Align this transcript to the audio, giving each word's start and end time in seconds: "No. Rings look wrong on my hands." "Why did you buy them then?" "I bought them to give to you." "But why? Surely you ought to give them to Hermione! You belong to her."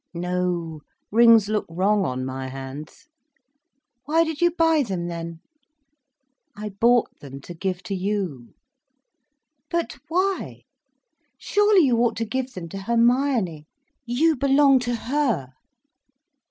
"No. 0.15 0.81
Rings 1.11 1.47
look 1.47 1.67
wrong 1.69 2.05
on 2.05 2.25
my 2.25 2.47
hands." 2.47 3.05
"Why 4.05 4.23
did 4.23 4.41
you 4.41 4.49
buy 4.49 4.81
them 4.81 5.05
then?" 5.05 5.41
"I 6.57 6.69
bought 6.69 7.19
them 7.19 7.39
to 7.41 7.53
give 7.53 7.83
to 7.83 7.93
you." 7.93 8.55
"But 9.69 9.97
why? 10.07 10.63
Surely 11.37 11.81
you 11.81 11.97
ought 11.99 12.15
to 12.15 12.25
give 12.25 12.53
them 12.55 12.67
to 12.69 12.79
Hermione! 12.81 13.67
You 14.07 14.35
belong 14.35 14.79
to 14.79 14.95
her." 14.95 15.53